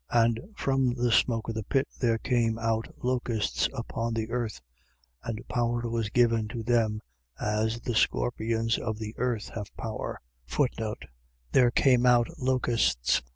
9:3. 0.11 0.25
And 0.27 0.39
from 0.55 0.93
the 0.95 1.11
smoke 1.11 1.47
of 1.47 1.53
the 1.53 1.63
pit 1.63 1.87
there 1.99 2.17
came 2.17 2.57
out 2.57 2.87
locusts 3.03 3.69
upon 3.71 4.15
the 4.15 4.31
earth. 4.31 4.59
And 5.23 5.47
power 5.47 5.87
was 5.87 6.09
given 6.09 6.47
to 6.47 6.63
them, 6.63 7.01
as 7.39 7.79
the 7.81 7.93
scorpions 7.93 8.79
of 8.79 8.97
the 8.97 9.13
earth 9.19 9.49
have 9.49 9.71
power. 9.77 10.19
There 11.51 11.69
came 11.69 12.07
out 12.07 12.29
locusts. 12.39 13.21